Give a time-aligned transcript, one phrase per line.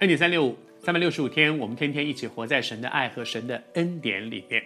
[0.00, 4.62] 恩典三六五，三百六十五天，我们天天一起活在神的爱和神的恩典里面。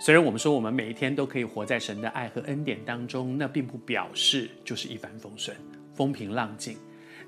[0.00, 5.54] 虽然我们说我们每一天都可以活在神的爱和恩典当中，那并不表示就是一帆风顺、
[5.92, 6.78] 风平浪静。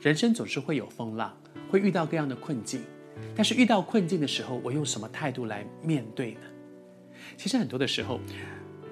[0.00, 2.80] 人生总是会有风浪，会遇到各样的困境。
[3.34, 6.40] 但是遇到困境的时候，我用什么态度来面对呢？
[7.36, 8.18] 其实很多的时候，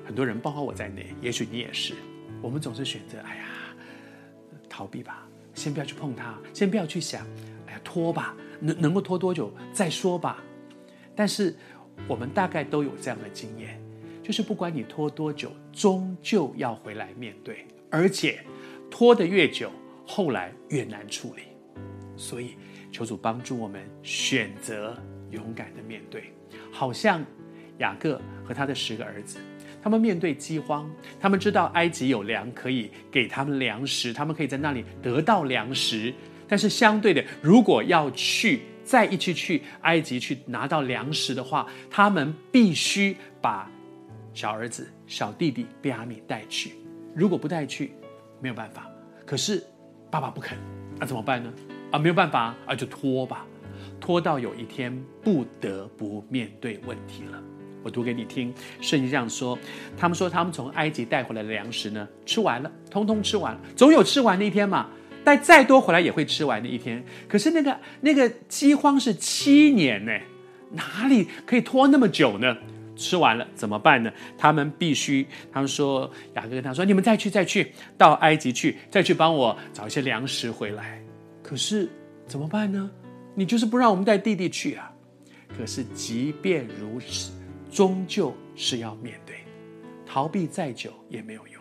[0.04, 1.94] 很多人，包括我在内，也许你也是，
[2.42, 3.44] 我们总是选择，哎呀，
[4.68, 7.26] 逃避吧，先不要去碰它，先不要去想，
[7.82, 10.42] 拖吧，能能够拖多久再说吧。
[11.16, 11.54] 但是
[12.06, 13.80] 我们大概都有这样的经验，
[14.22, 18.44] 就是不管你拖多久，终究要回来面对，而且
[18.90, 19.70] 拖得越久，
[20.06, 21.42] 后来越难处理。
[22.16, 22.56] 所以
[22.92, 24.96] 求主帮助我们选择
[25.30, 26.32] 勇敢的面对，
[26.70, 27.24] 好像
[27.78, 29.38] 雅各和他的十个儿子。
[29.82, 36.14] 他们面对饥荒，他们知道埃及有粮可以给他们粮食，他们可以在那里得到粮食。
[36.48, 43.70] 但是相对的，如果要去再一起去埃及去拿到粮食的话，他们必须把
[44.32, 46.72] 小儿子、小弟弟便雅悯带去。
[47.14, 47.92] 如果不带去，
[48.40, 48.86] 没有办法。
[49.24, 49.62] 可是
[50.10, 50.58] 爸爸不肯，
[50.98, 51.52] 那怎么办呢？
[51.92, 53.46] 啊，没有办法啊，就拖吧，
[54.00, 57.42] 拖到有一天不得不面对问题了。
[57.82, 59.58] 我读给你听，圣经这样说：
[59.96, 64.88] 他们说，他们从埃及带回来的粮食呢，吃完了，通通吃完了，总有吃完的一天嘛。
[65.24, 67.02] 带再多回来也会吃完的一天。
[67.26, 70.12] 可是那个那个饥荒是七年呢，
[70.72, 72.56] 哪里可以拖那么久呢？
[72.96, 74.12] 吃完了怎么办呢？
[74.38, 81.02] 他们必须，他们说雅各跟他说：“你们再去，再去到埃及去，再去帮我找一些粮食回来。”
[81.42, 81.88] 可是
[82.28, 82.90] 怎么办呢？
[83.34, 84.92] 你就是不让我们带弟弟去啊。
[85.56, 87.32] 可是即便如此。
[87.72, 89.34] 终究是要面对，
[90.06, 91.60] 逃避再久也没有用。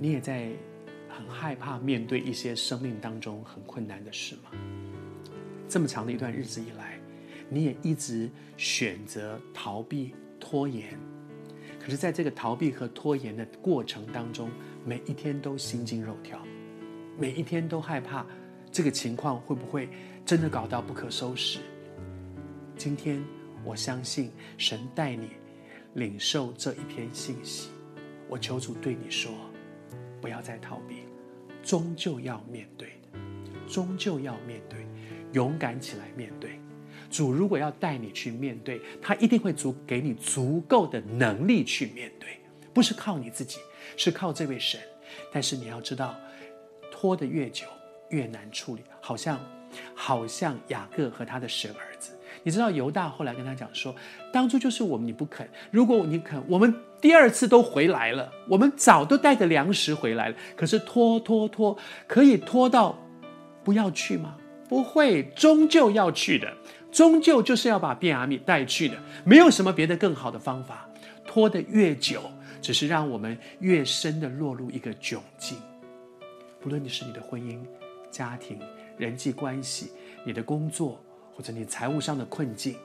[0.00, 0.48] 你也在
[1.16, 4.50] 很害怕面对一些生命当中很困难的事吗？
[5.68, 6.98] 这么长的一段日子以来，
[7.48, 10.98] 你也一直选择逃避、拖延。
[11.80, 14.50] 可是，在这个逃避和拖延的过程当中，
[14.84, 16.40] 每一天都心惊肉跳，
[17.18, 18.26] 每一天都害怕
[18.72, 19.88] 这个情况会不会
[20.26, 21.60] 真的搞到不可收拾。
[22.76, 23.22] 今天。
[23.66, 25.30] 我相信神带你
[25.94, 27.70] 领受这一篇信息。
[28.28, 29.32] 我求主对你说，
[30.20, 31.03] 不要再逃避，
[31.64, 33.18] 终究要面对的，
[33.68, 34.86] 终究要面对，
[35.32, 36.60] 勇敢起来面对。
[37.10, 42.40] 主如果要带你去面对，他一定会足给你足够的能力去面对，
[42.72, 43.58] 不是靠你自己，
[43.96, 44.80] 是靠这位神。
[45.32, 46.14] 但是你要知道，
[46.90, 47.66] 拖得越久
[48.10, 49.40] 越难处理，好像
[49.94, 52.13] 好像雅各和他的十个儿子。
[52.44, 53.94] 你知道犹大后来跟他讲说，
[54.32, 60.36] 当初就是我们你不肯，如果你肯，我们第二次都回来了，我们早都带着粮食回来了。
[60.54, 62.96] 可是拖拖拖，可以拖到
[63.64, 64.36] 不要去吗？
[64.68, 66.52] 不会，终究要去的，
[66.92, 70.88] 终究就是要把便雅悯带去的，没有什么别的更好的方法。
[71.26, 72.20] 拖得越久，
[72.60, 75.56] 只是让我们越深的落入一个窘境。
[76.60, 77.58] 不论你是你的婚姻、
[78.10, 78.58] 家庭、
[78.96, 79.90] 人际关系、
[80.24, 81.02] 你的工作。
[81.34, 82.76] 或者你财务上的困境，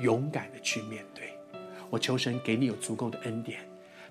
[0.00, 1.32] 勇敢的去面对。
[1.90, 3.60] 我求神给你有足够的恩典。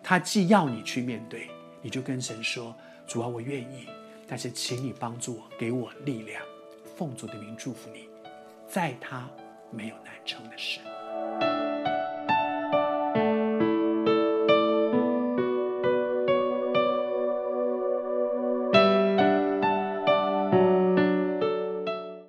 [0.01, 1.49] 他既要你去面对，
[1.81, 2.75] 你就跟神说
[3.07, 3.87] ：“主啊，我愿意，
[4.27, 6.41] 但是请你帮助我，给我力量。”
[6.95, 8.07] 奉主的名祝福你，
[8.67, 9.29] 在他
[9.71, 10.79] 没有难成的事。